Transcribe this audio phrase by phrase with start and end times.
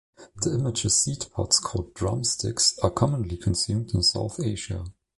[0.37, 4.83] The immature seed pods, called "drumsticks", are commonly consumed in South Asia.